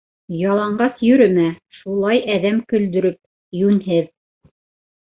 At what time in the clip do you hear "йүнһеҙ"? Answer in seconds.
3.63-4.15